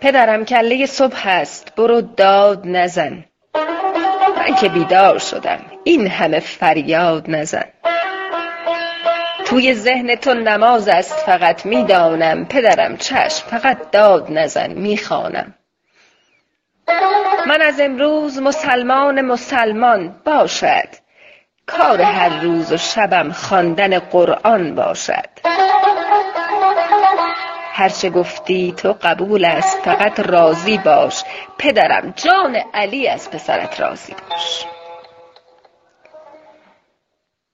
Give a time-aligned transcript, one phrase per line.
[0.00, 3.24] پدرم کله صبح است برو داد نزن.
[4.36, 5.60] من که بیدار شدم.
[5.84, 7.64] این همه فریاد نزن.
[9.44, 11.66] توی ذهن تو نماز است فقط.
[11.66, 14.72] می‌دانم پدرم چشم فقط داد نزن.
[14.72, 15.54] می‌خوانم.
[17.46, 20.88] من از امروز مسلمان مسلمان باشد.
[21.66, 25.28] کار هر روز و شبم خواندن قرآن باشد.
[27.80, 31.22] هرچه گفتی تو قبول است فقط راضی باش.
[31.58, 34.66] پدرم جان علی از پسرت راضی باش.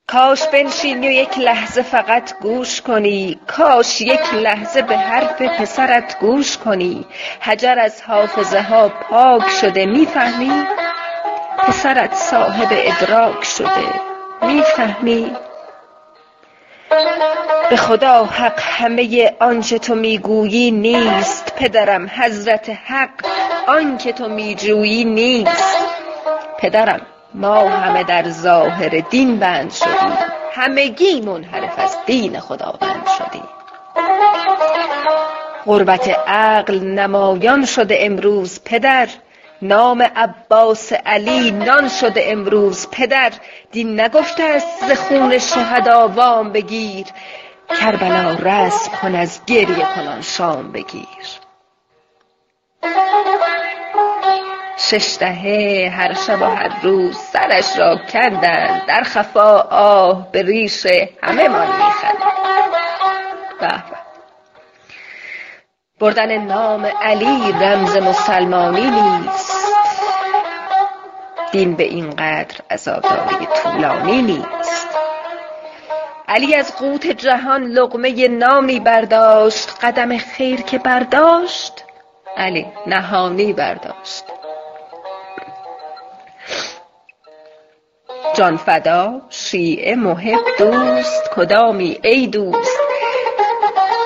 [0.08, 3.40] کاش بنشینی و یک لحظه فقط گوش کنی.
[3.46, 7.06] کاش یک لحظه به حرف پسرت گوش کنی.
[7.40, 10.64] حجر از حافظه ها پاک شده می‌فهمی؟
[11.58, 14.00] پسرت صاحب ادراک شده
[14.42, 15.36] می‌فهمی؟
[17.70, 21.52] به خدا حق همه آنچه تو می‌گویی نیست.
[21.56, 23.10] پدرم حضرت حق
[23.66, 25.76] آنکه تو میجویی نیست.
[26.58, 27.00] پدرم
[27.34, 30.16] ما همه در ظاهر دین بند شدیم.
[30.52, 33.48] همگی منحرف از دین خداوند شدیم.
[35.66, 39.08] غربت عقل نمایان شده امروز پدر.
[39.62, 42.88] نام عباس علی نان شده امروز.
[42.90, 43.32] پدر
[43.72, 47.06] دین نگفته است ز خون شهدا وام بگیر.
[47.80, 51.06] کربلا رسم کن از گریه کنان شام بگیر.
[54.78, 60.86] شش دهه هر شب و هر روز سرش را کندند در خفا آه به ریش
[61.22, 62.26] همه مان میخندند
[66.00, 69.52] بردن نام علی رمز مسلمانی نیست.
[71.52, 74.88] دین به اینقدر عزاداری طولانی نیست.
[76.28, 81.84] علی از قوت جهان لقمه نانی برداشت قدم خیر که برداشت
[82.36, 84.24] علی نهانی برداشت.
[88.34, 92.85] جان فدا شیعه محب دوست کدامی؟ ای دوست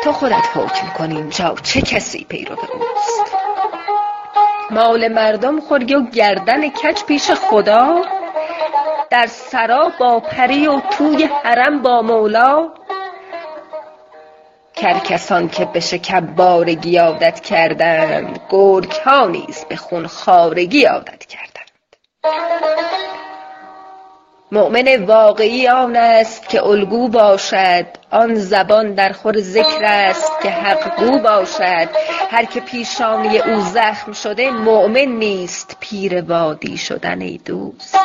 [0.05, 3.37] تو خودت حکم کن اینجا چه کسی پیرو اوست
[4.71, 8.03] مال مردم خوری و گردن کج پیش خدا.
[9.11, 12.69] در سرا با پری و توی حرم با مولا.
[14.75, 21.51] کرکسان که به شکربارگی عادت کردند گرگ ها نیز به خون خوارگی عادت کردند.
[24.53, 30.97] مؤمن واقعی آن است که الگو باشد آن زبان در خور ذکر است که حق
[31.01, 31.89] گو باشد.
[32.31, 37.99] هر که پیشانی او زخم شده مؤمن نیست پیر وادی شدن ای دوست.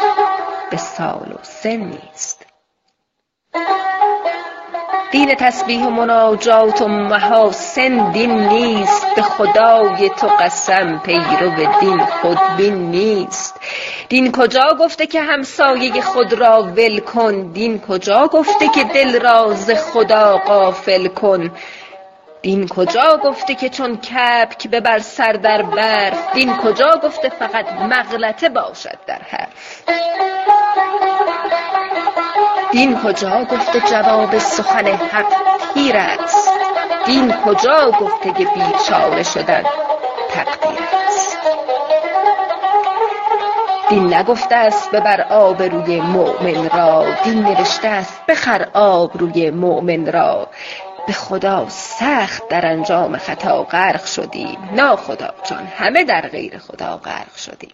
[0.71, 2.44] به سال و سن نیست.
[5.11, 9.15] دین تسبیح و مناجات و محاسن دین نیست.
[9.15, 13.55] به خدای تو قسم پیرو دین خودبین نیست.
[14.09, 19.53] دین کجا گفته که همسایه خود را ول کن؟ دین کجا گفته که دل را
[19.53, 21.51] ز خدا غافل کن؟
[22.41, 28.49] دین کجا گفته که چون کبک ببر سر در برف؟ دین کجا گفته فقط مغلطه
[28.49, 29.83] باشد در حرف؟
[32.75, 35.33] دین کجا گفته جواب سخن حق
[35.73, 36.49] تیر است؟
[37.05, 39.63] دین کجا گفته که بیچاره شدن
[40.29, 41.37] تقدیر است؟
[43.89, 50.47] دین نگفته است ببر آبروی مؤمن را دین نوشته است بخر آبروی مؤمن را.
[51.07, 57.35] به خدا سخت در انجام خطا غرق شدیم ناخدا جان همه در غیر خدا غرق
[57.35, 57.73] شدیم.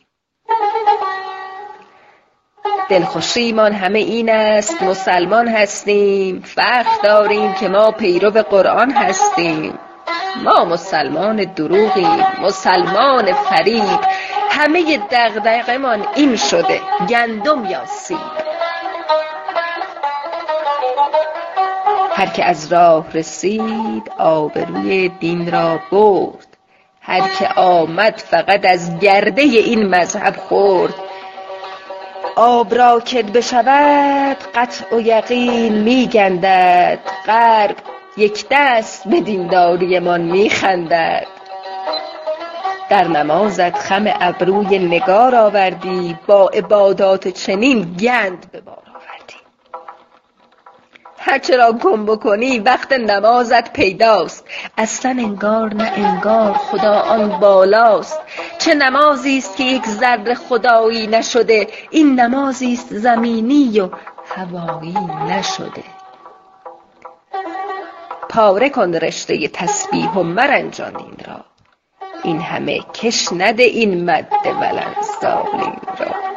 [2.92, 4.84] دلخوشیمان همه این است.
[4.84, 6.44] مسلمان هستیم.
[6.46, 9.80] فخر داریم که ما پیرو قرآن هستیم.
[10.44, 12.26] ما مسلمان دروغیم.
[12.42, 14.00] مسلمان فریب.
[14.50, 16.82] همه دغدغه‌مان این شده.
[17.10, 18.18] گندم یا سیب.
[22.12, 26.48] هر که از راه رسید آبروی دین را برد.
[27.02, 30.94] هر که آمد فقط از گرده این مذهب خورد.
[32.44, 37.00] آب را که بشود قطع و یقین میگندد.
[37.26, 37.76] غرب
[38.18, 41.28] یک دست به دینداریمان میخندد.
[42.90, 49.36] در نمازت خم ابروی نگار آوردی با عبادات چنین گند به بار آوردی.
[51.18, 54.46] هرچه را گم بکنی وقت نمازت پیداست.
[54.78, 58.20] اصلا انگار نه انگار خدا آن بالاست.
[58.62, 63.90] چه نمازی است که یک ذره خدایی نشده؟ این نمازی است زمینی و
[64.36, 64.98] هوایی
[65.30, 65.84] نشده.
[68.30, 71.46] پاره کن رشته تسبیح و مرنجان این را.
[72.24, 74.96] این همه کش نده این مد ولن
[76.00, 76.31] را.